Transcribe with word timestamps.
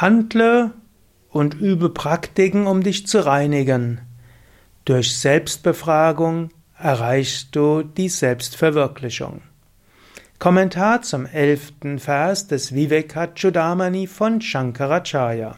Handle 0.00 0.72
und 1.28 1.54
übe 1.54 1.90
Praktiken, 1.90 2.66
um 2.66 2.82
dich 2.82 3.06
zu 3.06 3.24
reinigen. 3.24 4.00
Durch 4.84 5.16
Selbstbefragung 5.18 6.50
erreichst 6.78 7.54
du 7.54 7.82
die 7.82 8.08
Selbstverwirklichung. 8.08 9.42
Kommentar 10.38 11.02
zum 11.02 11.26
elften 11.26 11.98
Vers 11.98 12.46
des 12.46 12.74
Vivekachudamani 12.74 14.06
von 14.06 14.40
Shankaracharya. 14.40 15.56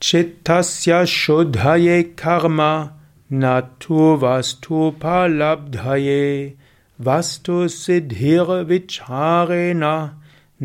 Chittasya 0.00 1.06
Shuddhaye 1.06 2.02
Karma 2.16 2.98
Natu 3.30 4.20
Vastu 4.20 4.92
Palabdhaye 4.92 6.56
Vastu 6.98 7.68
Siddhir 7.68 8.68
Vicharena 8.68 10.16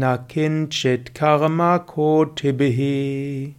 Na 0.01 0.17
Kinchit 0.17 1.13
Karma 1.13 1.79
Kotibihi 1.79 3.53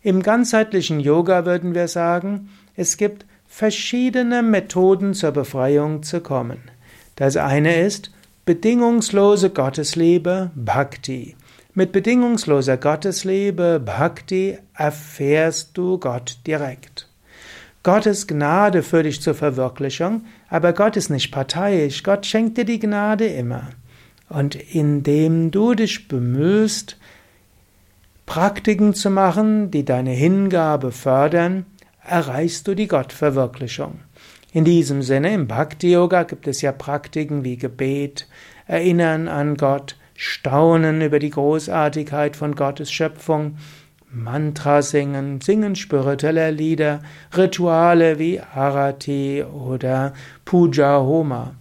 Im 0.00 0.22
ganzheitlichen 0.22 1.00
Yoga 1.00 1.44
würden 1.44 1.74
wir 1.74 1.88
sagen, 1.88 2.50
es 2.76 2.96
gibt 2.96 3.26
verschiedene 3.46 4.42
Methoden 4.42 5.12
zur 5.12 5.32
Befreiung 5.32 6.04
zu 6.04 6.20
kommen. 6.20 6.58
Das 7.16 7.36
eine 7.36 7.80
ist 7.80 8.12
bedingungslose 8.44 9.50
Gottesliebe, 9.50 10.50
Bhakti. 10.54 11.36
Mit 11.72 11.90
bedingungsloser 11.90 12.76
Gottesliebe, 12.76 13.80
Bhakti, 13.84 14.58
erfährst 14.74 15.76
du 15.76 15.98
Gott 15.98 16.38
direkt. 16.46 17.08
Gottes 17.84 18.26
Gnade 18.26 18.82
für 18.82 19.02
dich 19.02 19.20
zur 19.20 19.34
Verwirklichung, 19.34 20.24
aber 20.48 20.72
Gott 20.72 20.96
ist 20.96 21.10
nicht 21.10 21.30
parteiisch, 21.30 22.02
Gott 22.02 22.24
schenkt 22.24 22.56
dir 22.56 22.64
die 22.64 22.80
Gnade 22.80 23.26
immer. 23.26 23.68
Und 24.30 24.54
indem 24.54 25.50
du 25.50 25.74
dich 25.74 26.08
bemühst, 26.08 26.96
Praktiken 28.24 28.94
zu 28.94 29.10
machen, 29.10 29.70
die 29.70 29.84
deine 29.84 30.12
Hingabe 30.12 30.92
fördern, 30.92 31.66
erreichst 32.02 32.66
du 32.66 32.74
die 32.74 32.88
Gottverwirklichung. 32.88 34.00
In 34.52 34.64
diesem 34.64 35.02
Sinne, 35.02 35.34
im 35.34 35.46
Bhakti-Yoga 35.46 36.22
gibt 36.22 36.48
es 36.48 36.62
ja 36.62 36.72
Praktiken 36.72 37.44
wie 37.44 37.58
Gebet, 37.58 38.26
Erinnern 38.66 39.28
an 39.28 39.56
Gott, 39.56 39.96
Staunen 40.14 41.02
über 41.02 41.18
die 41.18 41.30
Großartigkeit 41.30 42.34
von 42.34 42.54
Gottes 42.54 42.90
Schöpfung, 42.90 43.58
Mantra 44.14 44.82
singen, 44.82 45.40
singen 45.40 45.74
spiritueller 45.74 46.52
Lieder, 46.52 47.00
Rituale 47.36 48.18
wie 48.18 48.40
Arati 48.40 49.42
oder 49.42 50.14
Puja 50.44 51.00
Homa. 51.00 51.54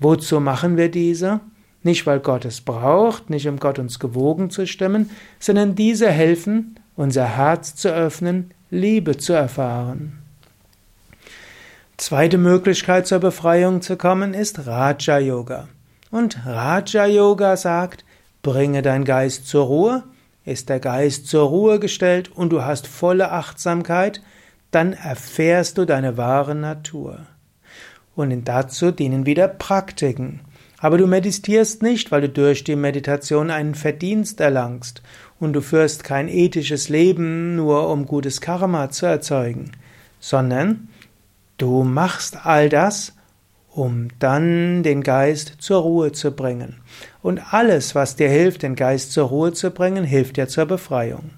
Wozu 0.00 0.40
machen 0.40 0.76
wir 0.76 0.90
diese? 0.90 1.40
Nicht, 1.82 2.06
weil 2.06 2.20
Gott 2.20 2.44
es 2.44 2.60
braucht, 2.60 3.30
nicht 3.30 3.46
um 3.46 3.58
Gott 3.58 3.78
uns 3.78 3.98
gewogen 3.98 4.50
zu 4.50 4.66
stimmen, 4.66 5.10
sondern 5.38 5.74
diese 5.74 6.10
helfen, 6.10 6.78
unser 6.96 7.36
Herz 7.36 7.74
zu 7.76 7.92
öffnen, 7.92 8.52
Liebe 8.70 9.16
zu 9.16 9.32
erfahren. 9.32 10.18
Zweite 11.96 12.38
Möglichkeit 12.38 13.06
zur 13.06 13.18
Befreiung 13.18 13.82
zu 13.82 13.96
kommen 13.96 14.34
ist 14.34 14.66
Raja 14.66 15.18
Yoga. 15.18 15.68
Und 16.10 16.46
Raja 16.46 17.06
Yoga 17.06 17.56
sagt, 17.56 18.04
bringe 18.42 18.82
dein 18.82 19.04
Geist 19.04 19.46
zur 19.46 19.64
Ruhe, 19.66 20.04
ist 20.48 20.68
der 20.68 20.80
Geist 20.80 21.26
zur 21.26 21.48
Ruhe 21.48 21.78
gestellt 21.78 22.30
und 22.34 22.50
du 22.50 22.62
hast 22.62 22.86
volle 22.86 23.30
Achtsamkeit, 23.30 24.22
dann 24.70 24.92
erfährst 24.92 25.78
du 25.78 25.84
deine 25.84 26.16
wahre 26.16 26.54
Natur. 26.54 27.26
Und 28.16 28.48
dazu 28.48 28.90
dienen 28.90 29.26
wieder 29.26 29.46
Praktiken. 29.46 30.40
Aber 30.78 30.98
du 30.98 31.06
meditierst 31.06 31.82
nicht, 31.82 32.10
weil 32.10 32.22
du 32.22 32.28
durch 32.28 32.64
die 32.64 32.76
Meditation 32.76 33.50
einen 33.50 33.74
Verdienst 33.74 34.40
erlangst 34.40 35.02
und 35.38 35.52
du 35.52 35.60
führst 35.60 36.04
kein 36.04 36.28
ethisches 36.28 36.88
Leben 36.88 37.56
nur 37.56 37.88
um 37.88 38.06
gutes 38.06 38.40
Karma 38.40 38.90
zu 38.90 39.06
erzeugen, 39.06 39.72
sondern 40.20 40.88
Du 41.58 41.82
machst 41.82 42.46
all 42.46 42.68
das, 42.68 43.14
um 43.78 44.08
dann 44.18 44.82
den 44.82 45.02
Geist 45.02 45.54
zur 45.58 45.82
Ruhe 45.82 46.10
zu 46.10 46.32
bringen. 46.32 46.80
Und 47.22 47.54
alles, 47.54 47.94
was 47.94 48.16
dir 48.16 48.28
hilft, 48.28 48.62
den 48.62 48.74
Geist 48.74 49.12
zur 49.12 49.28
Ruhe 49.28 49.52
zu 49.52 49.70
bringen, 49.70 50.04
hilft 50.04 50.36
dir 50.36 50.48
zur 50.48 50.66
Befreiung. 50.66 51.30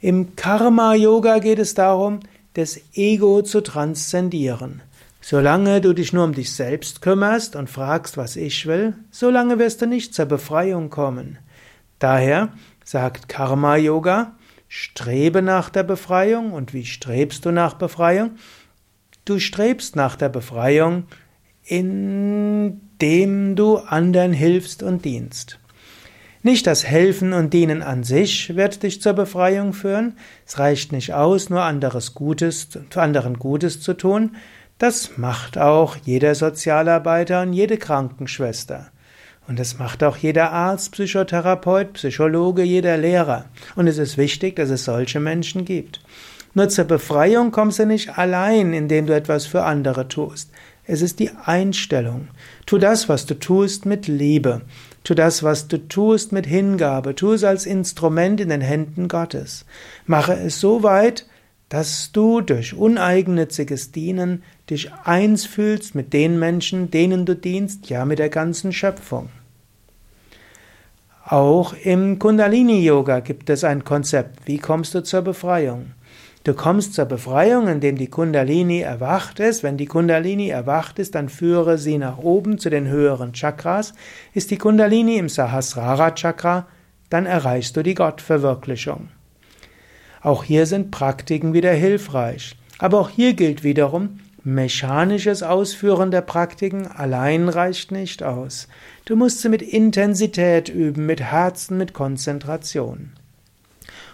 Im 0.00 0.34
Karma-Yoga 0.34 1.38
geht 1.40 1.58
es 1.58 1.74
darum, 1.74 2.20
das 2.54 2.80
Ego 2.94 3.42
zu 3.42 3.60
transzendieren. 3.60 4.80
Solange 5.20 5.82
du 5.82 5.92
dich 5.92 6.14
nur 6.14 6.24
um 6.24 6.32
dich 6.32 6.54
selbst 6.54 7.02
kümmerst 7.02 7.54
und 7.54 7.68
fragst, 7.68 8.16
was 8.16 8.36
ich 8.36 8.66
will, 8.66 8.94
solange 9.10 9.58
wirst 9.58 9.82
du 9.82 9.86
nicht 9.86 10.14
zur 10.14 10.24
Befreiung 10.24 10.88
kommen. 10.88 11.38
Daher 11.98 12.48
sagt 12.82 13.28
Karma-Yoga, 13.28 14.36
strebe 14.68 15.42
nach 15.42 15.68
der 15.68 15.82
Befreiung. 15.82 16.52
Und 16.52 16.72
wie 16.72 16.86
strebst 16.86 17.44
du 17.44 17.50
nach 17.50 17.74
Befreiung? 17.74 18.30
Du 19.24 19.38
strebst 19.38 19.96
nach 19.96 20.16
der 20.16 20.28
Befreiung, 20.28 21.04
indem 21.64 22.80
du 23.54 23.76
anderen 23.76 24.32
hilfst 24.32 24.82
und 24.82 25.04
dienst. 25.04 25.58
Nicht 26.42 26.66
das 26.66 26.86
Helfen 26.86 27.34
und 27.34 27.52
Dienen 27.52 27.82
an 27.82 28.02
sich 28.02 28.56
wird 28.56 28.82
dich 28.82 29.02
zur 29.02 29.12
Befreiung 29.12 29.74
führen. 29.74 30.16
Es 30.46 30.58
reicht 30.58 30.90
nicht 30.90 31.12
aus, 31.12 31.50
nur 31.50 31.62
anderes 31.62 32.14
Gutes, 32.14 32.68
anderen 32.94 33.38
Gutes 33.38 33.82
zu 33.82 33.92
tun. 33.92 34.36
Das 34.78 35.18
macht 35.18 35.58
auch 35.58 35.96
jeder 35.96 36.34
Sozialarbeiter 36.34 37.42
und 37.42 37.52
jede 37.52 37.76
Krankenschwester. 37.76 38.90
Und 39.46 39.58
das 39.58 39.78
macht 39.78 40.02
auch 40.02 40.16
jeder 40.16 40.52
Arzt, 40.52 40.92
Psychotherapeut, 40.92 41.92
Psychologe, 41.92 42.62
jeder 42.62 42.96
Lehrer. 42.96 43.44
Und 43.76 43.86
es 43.86 43.98
ist 43.98 44.16
wichtig, 44.16 44.56
dass 44.56 44.70
es 44.70 44.84
solche 44.84 45.20
Menschen 45.20 45.66
gibt. 45.66 46.00
Nur 46.54 46.68
zur 46.68 46.84
Befreiung 46.84 47.52
kommst 47.52 47.78
du 47.78 47.86
nicht 47.86 48.18
allein, 48.18 48.72
indem 48.72 49.06
du 49.06 49.14
etwas 49.14 49.46
für 49.46 49.62
andere 49.62 50.08
tust. 50.08 50.50
Es 50.84 51.02
ist 51.02 51.20
die 51.20 51.30
Einstellung. 51.44 52.28
Tu 52.66 52.78
das, 52.78 53.08
was 53.08 53.26
du 53.26 53.38
tust, 53.38 53.86
mit 53.86 54.08
Liebe. 54.08 54.62
Tu 55.04 55.14
das, 55.14 55.42
was 55.42 55.68
du 55.68 55.78
tust, 55.78 56.32
mit 56.32 56.46
Hingabe. 56.46 57.14
Tu 57.14 57.32
es 57.32 57.44
als 57.44 57.66
Instrument 57.66 58.40
in 58.40 58.48
den 58.48 58.60
Händen 58.60 59.06
Gottes. 59.06 59.64
Mache 60.06 60.32
es 60.32 60.58
so 60.58 60.82
weit, 60.82 61.26
dass 61.68 62.10
du 62.10 62.40
durch 62.40 62.74
uneigennütziges 62.74 63.92
Dienen 63.92 64.42
dich 64.68 64.92
eins 65.04 65.46
fühlst 65.46 65.94
mit 65.94 66.12
den 66.12 66.38
Menschen, 66.38 66.90
denen 66.90 67.24
du 67.24 67.36
dienst, 67.36 67.88
ja 67.88 68.04
mit 68.04 68.18
der 68.18 68.28
ganzen 68.28 68.72
Schöpfung. 68.72 69.28
Auch 71.24 71.74
im 71.84 72.18
Kundalini-Yoga 72.18 73.20
gibt 73.20 73.48
es 73.50 73.62
ein 73.62 73.84
Konzept. 73.84 74.40
Wie 74.46 74.58
kommst 74.58 74.96
du 74.96 75.04
zur 75.04 75.22
Befreiung? 75.22 75.92
Du 76.42 76.54
kommst 76.54 76.94
zur 76.94 77.04
Befreiung, 77.04 77.68
indem 77.68 77.96
die 77.96 78.08
Kundalini 78.08 78.80
erwacht 78.80 79.40
ist. 79.40 79.62
Wenn 79.62 79.76
die 79.76 79.86
Kundalini 79.86 80.48
erwacht 80.48 80.98
ist, 80.98 81.14
dann 81.14 81.28
führe 81.28 81.76
sie 81.76 81.98
nach 81.98 82.16
oben 82.16 82.58
zu 82.58 82.70
den 82.70 82.88
höheren 82.88 83.34
Chakras. 83.34 83.92
Ist 84.32 84.50
die 84.50 84.56
Kundalini 84.56 85.18
im 85.18 85.28
Sahasrara 85.28 86.12
Chakra, 86.12 86.66
dann 87.10 87.26
erreichst 87.26 87.76
du 87.76 87.82
die 87.82 87.94
Gottverwirklichung. 87.94 89.08
Auch 90.22 90.42
hier 90.42 90.64
sind 90.64 90.90
Praktiken 90.90 91.52
wieder 91.52 91.72
hilfreich. 91.72 92.56
Aber 92.78 93.00
auch 93.00 93.10
hier 93.10 93.34
gilt 93.34 93.62
wiederum, 93.62 94.20
mechanisches 94.42 95.42
Ausführen 95.42 96.10
der 96.10 96.22
Praktiken 96.22 96.86
allein 96.86 97.50
reicht 97.50 97.92
nicht 97.92 98.22
aus. 98.22 98.68
Du 99.04 99.14
musst 99.14 99.42
sie 99.42 99.50
mit 99.50 99.60
Intensität 99.60 100.70
üben, 100.70 101.04
mit 101.04 101.20
Herzen, 101.20 101.76
mit 101.76 101.92
Konzentration. 101.92 103.12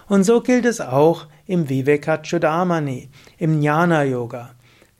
Und 0.09 0.25
so 0.25 0.41
gilt 0.41 0.65
es 0.65 0.81
auch 0.81 1.27
im 1.47 1.69
Vivekachudamani, 1.69 3.09
im 3.39 3.61
Jnana 3.61 4.05
Yoga. 4.05 4.51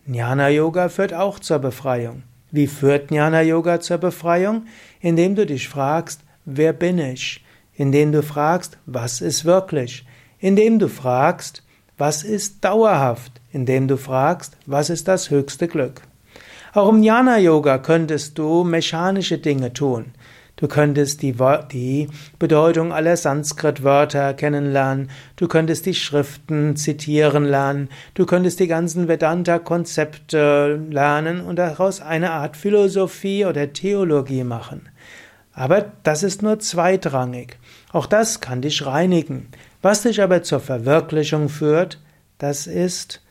Jnana 0.07 0.49
Yoga 0.49 0.89
führt 0.89 1.13
auch 1.13 1.39
zur 1.39 1.59
Befreiung. 1.59 2.23
Wie 2.51 2.67
führt 2.67 3.11
Jnana 3.11 3.43
Yoga 3.43 3.81
zur 3.81 3.99
Befreiung? 3.99 4.67
Indem 5.01 5.35
du 5.35 5.47
dich 5.47 5.69
fragst, 5.69 6.21
wer 6.45 6.73
bin 6.73 6.99
ich? 6.99 7.45
Indem 7.75 8.13
du 8.13 8.23
fragst, 8.23 8.79
was 8.87 9.21
ist 9.21 9.45
wirklich? 9.45 10.07
Indem 10.39 10.79
du 10.79 10.89
fragst, 10.89 11.63
was 11.99 12.23
ist 12.23 12.65
dauerhaft? 12.65 13.41
Indem 13.53 13.89
du 13.89 13.97
fragst, 13.97 14.57
was 14.67 14.91
ist 14.91 15.09
das 15.09 15.31
höchste 15.31 15.67
Glück? 15.67 16.03
Auch 16.73 16.91
im 16.91 17.03
Jnana 17.03 17.39
Yoga 17.39 17.79
könntest 17.79 18.39
du 18.39 18.63
mechanische 18.63 19.39
Dinge 19.39 19.73
tun. 19.73 20.13
Du 20.57 20.69
könntest 20.69 21.21
die, 21.21 21.35
die 21.71 22.09
Bedeutung 22.39 22.91
aller 22.91 23.19
Sanskrit-Wörter 23.19 24.33
kennenlernen. 24.33 25.11
Du 25.37 25.49
könntest 25.49 25.85
die 25.85 25.95
Schriften 25.95 26.77
zitieren 26.77 27.45
lernen. 27.45 27.91
Du 28.15 28.25
könntest 28.25 28.59
die 28.59 28.67
ganzen 28.67 29.07
Vedanta-Konzepte 29.07 30.81
lernen 30.91 31.43
und 31.43 31.57
daraus 31.57 32.01
eine 32.01 32.31
Art 32.31 32.57
Philosophie 32.57 33.45
oder 33.45 33.75
Theologie 33.75 34.45
machen. 34.45 34.89
Aber 35.53 35.93
das 36.03 36.23
ist 36.23 36.43
nur 36.43 36.59
zweitrangig. 36.59 37.59
Auch 37.93 38.07
das 38.07 38.41
kann 38.41 38.63
dich 38.63 38.87
reinigen. 38.87 39.49
Was 39.83 40.03
dich 40.03 40.23
aber 40.23 40.43
zur 40.43 40.61
Verwirklichung 40.61 41.51
führt, 41.51 42.01
das 42.39 42.67
ist 42.67 43.23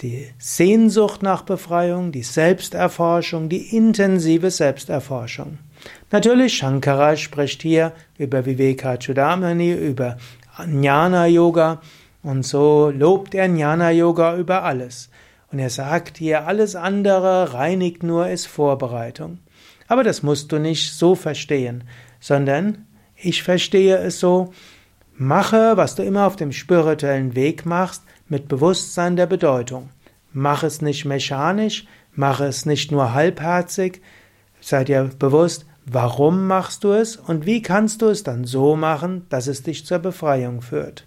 die 0.00 0.28
Sehnsucht 0.38 1.22
nach 1.22 1.42
Befreiung, 1.42 2.12
die 2.12 2.22
Selbsterforschung, 2.22 3.48
die 3.48 3.76
intensive 3.76 4.50
Selbsterforschung. 4.50 5.58
Natürlich, 6.10 6.54
Shankara 6.56 7.16
spricht 7.16 7.62
hier 7.62 7.92
über 8.18 8.44
Vivekachudamani, 8.44 9.72
über 9.72 10.16
Jnana 10.58 11.26
Yoga 11.26 11.80
und 12.22 12.44
so 12.44 12.92
lobt 12.94 13.34
er 13.34 13.46
Jnana 13.46 13.90
Yoga 13.90 14.36
über 14.36 14.62
alles. 14.64 15.10
Und 15.50 15.58
er 15.58 15.70
sagt 15.70 16.18
hier, 16.18 16.46
alles 16.46 16.76
andere 16.76 17.52
reinigt 17.52 18.02
nur, 18.02 18.28
ist 18.28 18.46
Vorbereitung. 18.46 19.38
Aber 19.86 20.04
das 20.04 20.22
musst 20.22 20.50
du 20.52 20.58
nicht 20.58 20.94
so 20.94 21.14
verstehen, 21.14 21.84
sondern 22.20 22.86
ich 23.16 23.42
verstehe 23.42 23.98
es 23.98 24.20
so, 24.20 24.52
mache, 25.14 25.76
was 25.76 25.94
du 25.94 26.02
immer 26.02 26.26
auf 26.26 26.36
dem 26.36 26.52
spirituellen 26.52 27.34
Weg 27.34 27.66
machst, 27.66 28.02
mit 28.28 28.48
Bewusstsein 28.48 29.16
der 29.16 29.26
Bedeutung. 29.26 29.90
Mach 30.32 30.62
es 30.62 30.80
nicht 30.80 31.04
mechanisch, 31.04 31.86
mach 32.14 32.40
es 32.40 32.64
nicht 32.64 32.90
nur 32.90 33.12
halbherzig, 33.12 34.00
sei 34.60 34.84
dir 34.84 35.10
bewusst, 35.18 35.66
Warum 35.84 36.46
machst 36.46 36.84
du 36.84 36.92
es 36.92 37.16
und 37.16 37.44
wie 37.44 37.60
kannst 37.60 38.02
du 38.02 38.06
es 38.06 38.22
dann 38.22 38.44
so 38.44 38.76
machen, 38.76 39.26
dass 39.28 39.48
es 39.48 39.62
dich 39.62 39.84
zur 39.84 39.98
Befreiung 39.98 40.62
führt? 40.62 41.06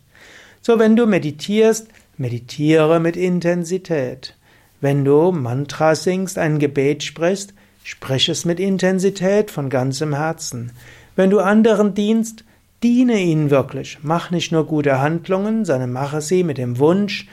So, 0.61 0.79
wenn 0.79 0.95
du 0.95 1.05
meditierst, 1.05 1.87
meditiere 2.17 2.99
mit 2.99 3.15
Intensität. 3.15 4.35
Wenn 4.81 5.05
du 5.05 5.31
Mantra 5.31 5.95
singst, 5.95 6.37
ein 6.37 6.59
Gebet 6.59 7.03
sprichst, 7.03 7.53
sprich 7.83 8.29
es 8.29 8.45
mit 8.45 8.59
Intensität 8.59 9.49
von 9.49 9.69
ganzem 9.69 10.13
Herzen. 10.13 10.71
Wenn 11.15 11.29
du 11.29 11.39
anderen 11.39 11.93
dienst, 11.93 12.43
diene 12.83 13.19
ihnen 13.19 13.49
wirklich. 13.49 13.99
Mach 14.01 14.31
nicht 14.31 14.51
nur 14.51 14.65
gute 14.65 14.99
Handlungen, 14.99 15.65
sondern 15.65 15.91
mache 15.91 16.19
sie 16.19 16.43
mit 16.43 16.57
dem 16.57 16.79
Wunsch, 16.79 17.27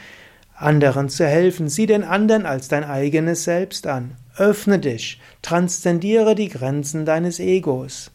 anderen 0.55 1.09
zu 1.09 1.27
helfen. 1.27 1.69
Sieh 1.69 1.87
den 1.87 2.05
anderen 2.05 2.47
als 2.47 2.69
dein 2.69 2.85
eigenes 2.85 3.45
Selbst 3.45 3.87
an. 3.87 4.13
Öffne 4.37 4.79
dich, 4.79 5.21
transzendiere 5.43 6.35
die 6.35 6.49
Grenzen 6.49 7.05
deines 7.05 7.39
Egos. 7.39 8.11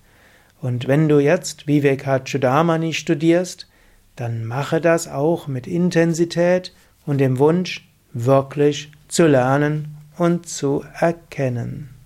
Und 0.62 0.88
wenn 0.88 1.08
du 1.08 1.19
jetzt 1.19 1.68
Vivekachudamani 1.68 2.94
studierst, 2.94 3.68
dann 4.16 4.46
mache 4.46 4.81
das 4.81 5.08
auch 5.08 5.48
mit 5.48 5.68
Intensität 5.68 6.74
und 7.06 7.19
dem 7.19 7.38
Wunsch, 7.38 7.88
wirklich 8.14 8.92
zu 9.08 9.28
lernen 9.28 9.96
und 10.18 10.48
zu 10.48 10.84
erkennen. 11.00 11.97